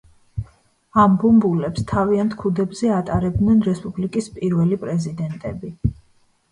ამ 1.03 1.17
ბუმბულებს 1.23 1.85
თავიანთ 1.91 2.33
ქუდებზე 2.41 2.91
ატარებდნენ 2.97 3.63
რესპუბლიკის 3.71 4.35
პირველი 4.41 4.83
პრეზიდენტები. 4.87 5.77